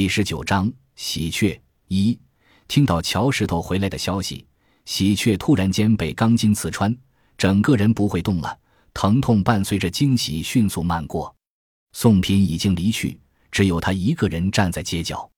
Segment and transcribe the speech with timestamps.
[0.00, 2.18] 第十九章喜鹊一。
[2.68, 4.46] 听到乔石头回来的消息，
[4.86, 6.96] 喜鹊突然间被钢筋刺穿，
[7.36, 8.58] 整个人不会动了，
[8.94, 11.36] 疼痛伴随着惊喜迅速漫过。
[11.92, 15.30] 宋平已经离去，只有他一个人站在街角。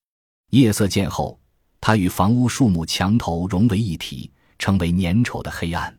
[0.50, 1.36] 夜色渐厚，
[1.80, 5.92] 他与房屋树木墙头融为一体，成为粘稠的黑暗。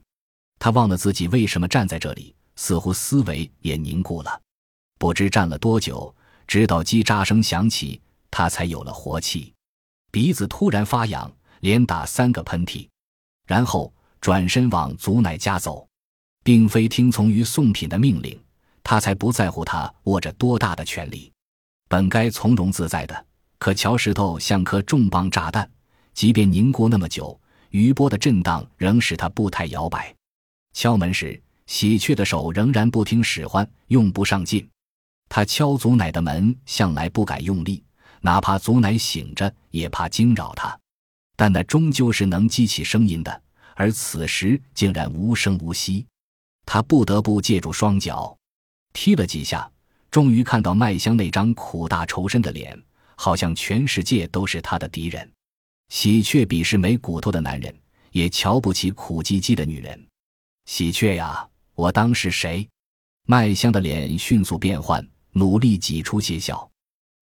[0.58, 4.42] 他忘了自己为什么站在这里，似乎思维也凝固了。
[4.98, 6.16] 不知站了多久，
[6.48, 8.00] 直到叽喳声响起，
[8.36, 9.54] 他才有了活气，
[10.10, 12.90] 鼻子突然发痒，连打三个喷嚏，
[13.46, 15.88] 然后转身往祖奶家走，
[16.44, 18.44] 并非听从于宋品的命令，
[18.82, 21.32] 他才不在乎他握着多大的权力，
[21.88, 23.26] 本该从容自在的，
[23.60, 25.70] 可乔石头像颗重磅炸弹，
[26.16, 27.40] 即便凝固那么久，
[27.70, 30.12] 余波的震荡仍使他步态摇摆。
[30.74, 34.68] 敲门时，喜鹊的手仍然不听使唤，用不上劲。
[35.30, 37.84] 他敲祖奶的门，向来不敢用力，
[38.26, 40.80] 哪怕祖奶醒着，也怕惊扰他。
[41.36, 43.42] 但那终究是能激起声音的，
[43.76, 46.06] 而此时竟然无声无息。
[46.66, 48.38] 他不得不借助双脚
[48.94, 49.70] 踢了几下，
[50.10, 52.82] 终于看到麦香那张苦大仇深的脸，
[53.18, 55.30] 好像全世界都是他的敌人。
[55.90, 57.76] 喜鹊鄙视没骨头的男人，
[58.12, 60.08] 也瞧不起苦唧唧的女人。
[60.66, 62.66] 喜鹊呀，我当是谁？
[63.28, 65.06] 麦香的脸迅速变换。
[65.36, 66.70] 努力挤出些笑，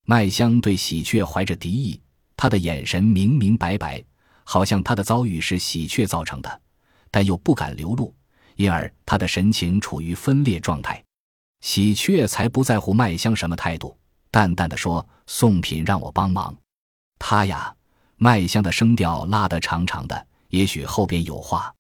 [0.06, 2.02] 麦香对喜鹊怀着敌意，
[2.36, 4.04] 他的眼神明明白白，
[4.44, 6.62] 好像他的遭遇是喜鹊造成的，
[7.10, 8.14] 但又不敢流露，
[8.56, 11.02] 因而他的神情处于分裂状态。
[11.62, 13.96] 喜鹊才不在乎麦香什么态度，
[14.32, 16.56] 淡淡的说：“宋品让我帮忙。”
[17.20, 17.74] 他呀，
[18.18, 21.72] 麦香的声调拉得长长的，也许后边有话，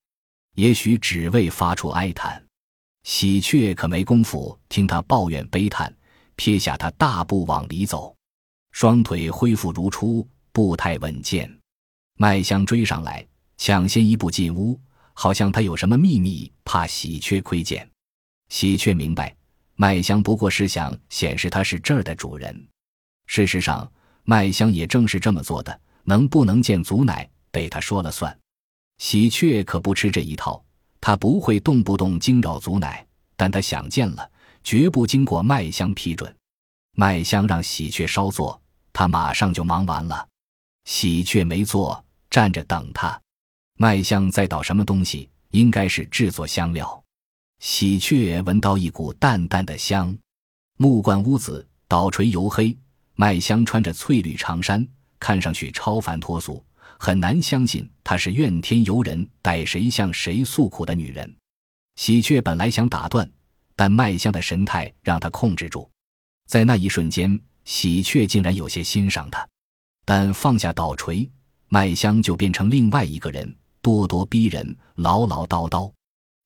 [0.53, 2.41] 也许只为发出哀叹。
[3.03, 5.91] 喜鹊可没工夫听他抱怨悲叹。
[6.43, 8.15] 撇下他，大步往里走，
[8.71, 11.47] 双腿恢复如初，步态稳健。
[12.17, 13.23] 麦香追上来，
[13.57, 14.75] 抢先一步进屋，
[15.13, 17.87] 好像他有什么秘密，怕喜鹊窥见。
[18.49, 19.35] 喜鹊明白，
[19.75, 22.67] 麦香不过是想显示他是这儿的主人。
[23.27, 23.87] 事实上，
[24.23, 25.79] 麦香也正是这么做的。
[26.05, 28.35] 能不能见祖奶，被他说了算。
[28.97, 30.65] 喜鹊可不吃这一套，
[30.99, 33.05] 他不会动不动惊扰祖奶，
[33.35, 34.30] 但他想见了。
[34.63, 36.35] 绝不经过麦香批准，
[36.95, 38.61] 麦香让喜鹊稍坐，
[38.93, 40.27] 他马上就忙完了。
[40.85, 43.19] 喜鹊没坐，站着等他。
[43.77, 45.29] 麦香在捣什么东西？
[45.51, 47.03] 应该是制作香料。
[47.59, 50.15] 喜鹊闻到一股淡淡的香。
[50.77, 52.75] 木罐屋子，捣锤油黑。
[53.15, 54.87] 麦香穿着翠绿长衫，
[55.19, 56.63] 看上去超凡脱俗，
[56.97, 61.35] 很难相信她是怨天尤人、逮谁向谁诉苦的女人。
[61.95, 63.29] 喜鹊本来想打断。
[63.75, 65.89] 但麦香的神态让他控制住，
[66.47, 69.47] 在那一瞬间，喜鹊竟然有些欣赏他。
[70.05, 71.29] 但放下捣锤，
[71.67, 75.91] 麦香就变成另外一个人，咄咄逼人，唠唠叨叨。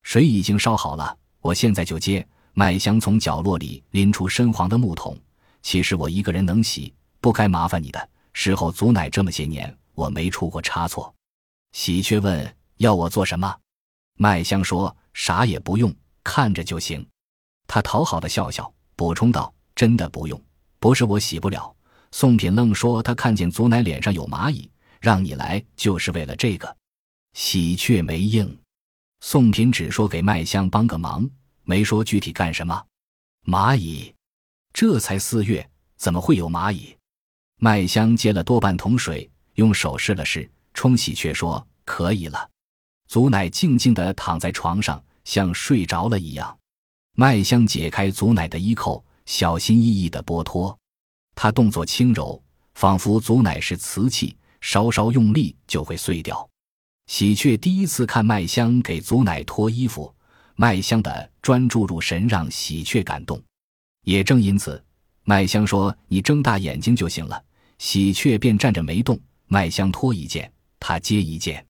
[0.04, 2.26] 水已经烧好了，我现在就接。
[2.54, 5.18] 麦香从角落里拎出深黄的木桶。
[5.62, 8.10] 其实我一个人能洗，不该麻烦你的。
[8.34, 11.14] 事后祖奶这么些年，我没出过差错。
[11.72, 13.58] 喜鹊问：“要我做什么？”
[14.16, 15.94] 麦香说：“啥也不用，
[16.24, 17.06] 看着就行。”
[17.68, 20.42] 他讨好的笑笑，补充道：“真的不用，
[20.80, 21.76] 不是我洗不了。”
[22.12, 24.70] 宋品愣说：“他看见祖奶脸上有蚂蚁，
[25.02, 26.78] 让你来就是为了这个。”
[27.34, 28.58] 喜鹊没应。
[29.20, 31.30] 宋品只说给麦香帮个忙，
[31.64, 32.82] 没说具体干什么。
[33.46, 34.14] 蚂蚁？
[34.72, 36.96] 这才四月，怎么会有蚂蚁？
[37.58, 42.50] 麦香接了多半桶水，用手试了试，冲喜鹊说：“可以了。”
[43.08, 46.58] 祖奶静静地躺在床上，像睡着了一样。
[47.18, 50.78] 麦香解开祖奶的衣扣，小心翼翼地剥脱。
[51.34, 52.42] 他动作轻柔，
[52.74, 56.46] 仿佛祖奶是瓷器，稍稍用力就会碎掉。
[57.08, 60.14] 喜鹊第一次看麦香给祖奶脱衣服，
[60.56, 63.42] 麦香的专注入神让喜鹊感动。
[64.04, 64.84] 也正因此，
[65.24, 67.42] 麦香说：“你睁大眼睛就行了。”
[67.80, 69.18] 喜鹊便站着没动。
[69.48, 70.52] 麦香脱一件，
[70.82, 71.66] 他接一件，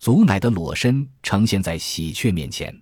[0.00, 2.76] 祖奶的裸身呈现在喜鹊面前。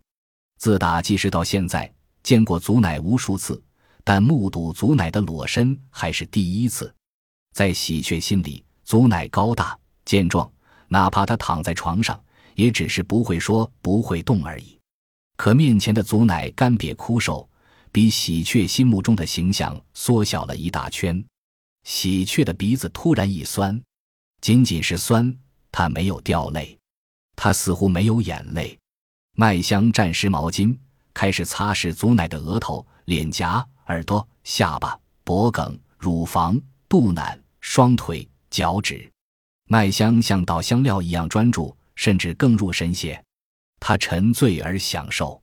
[0.56, 1.92] 自打记事到现在。
[2.28, 3.58] 见过祖奶无数次，
[4.04, 6.94] 但目睹祖奶的裸身还是第一次。
[7.54, 10.46] 在喜鹊心里，祖奶高大健壮，
[10.88, 12.22] 哪怕他躺在床上，
[12.54, 14.78] 也只是不会说、不会动而已。
[15.38, 17.48] 可面前的祖奶干瘪枯瘦，
[17.90, 21.24] 比喜鹊心目中的形象缩小了一大圈。
[21.84, 23.82] 喜鹊的鼻子突然一酸，
[24.42, 25.34] 仅仅是酸，
[25.72, 26.78] 他没有掉泪，
[27.34, 28.78] 他似乎没有眼泪。
[29.34, 30.76] 麦香蘸湿毛巾。
[31.18, 36.56] 开始擦拭祖奶的额头、脸颊、耳朵、下巴、脖颈、乳房、
[36.88, 39.10] 肚腩、双腿、脚趾。
[39.66, 43.20] 麦香像倒香料一样专注，甚至更入神些。
[43.80, 45.42] 他沉醉而享受，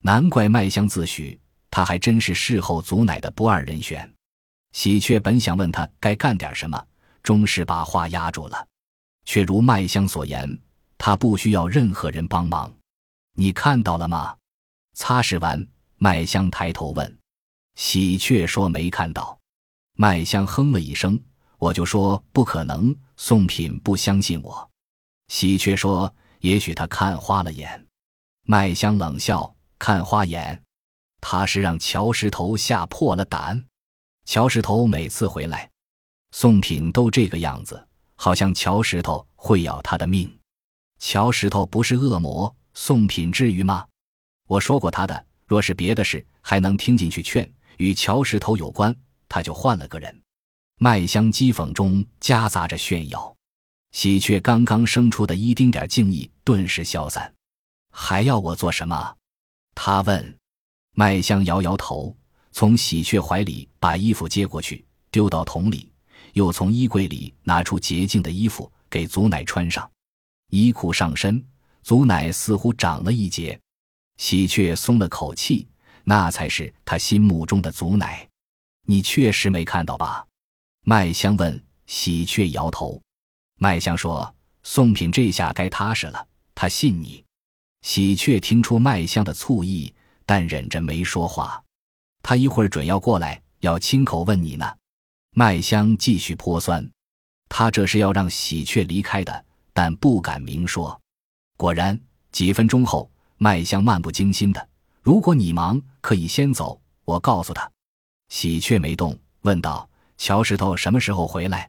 [0.00, 1.38] 难怪麦香自诩
[1.70, 4.12] 他还真是事后祖奶的不二人选。
[4.72, 6.84] 喜鹊本想问他该干点什么，
[7.22, 8.66] 终是把话压住了，
[9.24, 10.58] 却如麦香所言，
[10.98, 12.74] 他不需要任何人帮忙。
[13.36, 14.34] 你看到了吗？
[14.94, 15.66] 擦拭完，
[15.96, 17.18] 麦香抬头问。
[17.74, 19.38] 喜鹊说没看到。
[19.94, 21.20] 麦香哼了一声，
[21.58, 22.94] 我就说不可能。
[23.16, 24.70] 宋品不相信我。
[25.28, 26.12] 喜鹊说。
[26.42, 27.86] 也许他看花了眼，
[28.46, 30.60] 麦香冷笑：“看花眼，
[31.20, 33.64] 他是让乔石头吓破了胆。
[34.24, 35.70] 乔石头每次回来，
[36.32, 37.86] 宋品都这个样子，
[38.16, 40.36] 好像乔石头会要他的命。
[40.98, 43.86] 乔石头不是恶魔，宋品至于吗？
[44.52, 47.42] 我说过他的，若是别的事，还能听进去劝；
[47.78, 48.94] 与乔石头有关，
[49.26, 50.22] 他就换了个人。”
[50.76, 53.34] 麦香讥讽中夹杂着炫耀。
[53.92, 57.32] 喜鹊刚刚生出的一丁点敬意顿时消散，
[57.90, 59.16] 还要我做什么？
[59.74, 60.38] 他问。
[60.94, 62.14] 麦香摇摇头，
[62.50, 65.90] 从喜鹊怀里把衣服接过去，丢到桶里，
[66.34, 69.90] 又从衣柜里拿出洁净的衣服给祖奶穿上。
[70.50, 71.42] 衣裤上身，
[71.82, 73.58] 祖奶似乎长了一截。
[74.22, 75.66] 喜鹊松了口气，
[76.04, 78.24] 那才是他心目中的祖奶。
[78.86, 80.24] 你确实没看到吧？
[80.84, 81.60] 麦香问。
[81.88, 83.02] 喜鹊摇头。
[83.58, 84.32] 麦香说
[84.62, 86.24] ：“宋品这下该踏实了，
[86.54, 87.24] 他信你。”
[87.82, 89.92] 喜鹊听出麦香的醋意，
[90.24, 91.60] 但忍着没说话。
[92.22, 94.72] 他一会儿准要过来，要亲口问你呢。
[95.32, 96.88] 麦香继续泼酸，
[97.48, 100.98] 他这是要让喜鹊离开的，但不敢明说。
[101.56, 103.10] 果然，几分钟后，
[103.42, 104.68] 麦香漫不经心的
[105.02, 107.68] ：“如果你忙，可以先走，我告诉他。”
[108.30, 111.68] 喜鹊没动，问道：“乔石头什么时候回来？”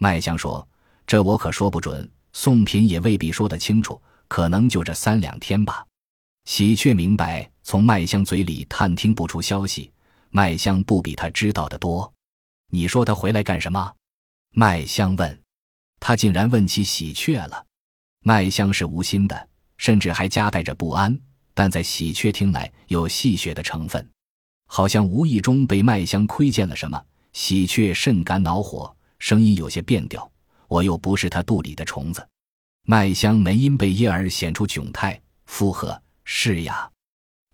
[0.00, 0.66] 麦香说。
[1.06, 5.86] 这我可说不准，宋平也未必说得清楚，可能就这三两天吧。
[6.46, 9.92] 喜鹊明白，从麦香嘴里探听不出消息，
[10.30, 12.12] 麦香不比他知道的多。
[12.72, 13.94] 你说他回来干什么？
[14.50, 15.42] 麦香问。
[16.00, 17.64] 他竟然问起喜鹊了。
[18.20, 21.18] 麦香是无心的，甚至还夹带着不安，
[21.54, 24.08] 但在喜鹊听来有戏谑的成分，
[24.66, 27.02] 好像无意中被麦香窥见了什么。
[27.32, 30.30] 喜鹊甚感恼火，声音有些变调。
[30.68, 32.26] 我又不是他肚里的虫子，
[32.84, 36.90] 麦香没因被噎而显出窘态，附和：“是呀，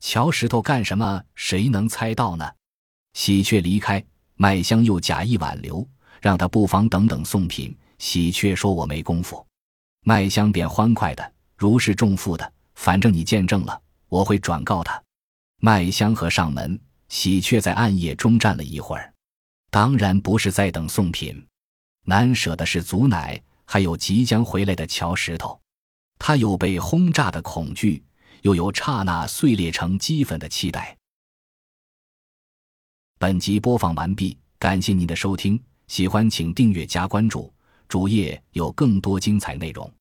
[0.00, 1.22] 瞧石头干什么？
[1.34, 2.48] 谁能猜到呢？”
[3.14, 4.02] 喜鹊离开，
[4.36, 5.86] 麦香又假意挽留，
[6.20, 7.76] 让他不妨等等送品。
[7.98, 9.44] 喜鹊说：“我没工夫。”
[10.04, 15.00] 麦香便欢快的如释重负的：“反正你见证了，我会转告他。”
[15.60, 16.80] 麦香和上门，
[17.10, 19.12] 喜鹊在暗夜中站了一会儿，
[19.70, 21.46] 当然不是在等送品。
[22.06, 25.60] 难舍的是祖奶，还有即将回来的乔石头。
[26.18, 28.02] 他有被轰炸的恐惧，
[28.40, 30.96] 又有刹那碎裂成齑粉的期待。
[33.18, 37.52] 本集播放完毕，感谢您的收听，喜欢请订阅加关注，
[37.86, 39.92] 主页有更多精彩内容。